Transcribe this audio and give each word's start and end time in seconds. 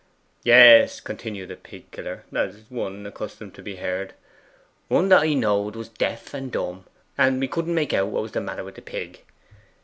'Yes,' 0.43 0.99
continued 0.99 1.49
the 1.49 1.55
pig 1.55 1.91
killer, 1.91 2.23
as 2.33 2.63
one 2.69 3.05
accustomed 3.05 3.53
to 3.53 3.61
be 3.61 3.75
heard. 3.75 4.15
'One 4.87 5.09
that 5.09 5.21
I 5.21 5.35
knowed 5.35 5.75
was 5.75 5.89
deaf 5.89 6.33
and 6.33 6.51
dumb, 6.51 6.85
and 7.19 7.39
we 7.39 7.47
couldn't 7.47 7.75
make 7.75 7.93
out 7.93 8.07
what 8.07 8.23
was 8.23 8.31
the 8.31 8.41
matter 8.41 8.63
wi' 8.63 8.71
the 8.71 8.81
pig. 8.81 9.21